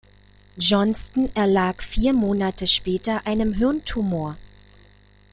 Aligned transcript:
Johnston 0.57 1.29
erlag 1.35 1.79
vier 1.83 2.11
Monate 2.13 2.65
später 2.65 3.27
einem 3.27 3.53
Hirntumor. 3.53 4.35